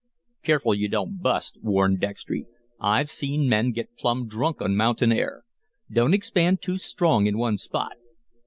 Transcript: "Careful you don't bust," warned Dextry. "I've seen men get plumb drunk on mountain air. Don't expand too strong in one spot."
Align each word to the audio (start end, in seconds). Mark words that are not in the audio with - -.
"Careful 0.41 0.73
you 0.73 0.87
don't 0.87 1.21
bust," 1.21 1.59
warned 1.61 1.99
Dextry. 2.01 2.47
"I've 2.79 3.07
seen 3.11 3.47
men 3.47 3.71
get 3.71 3.95
plumb 3.97 4.27
drunk 4.27 4.59
on 4.59 4.75
mountain 4.75 5.11
air. 5.11 5.45
Don't 5.91 6.15
expand 6.15 6.59
too 6.59 6.79
strong 6.79 7.27
in 7.27 7.37
one 7.37 7.59
spot." 7.59 7.97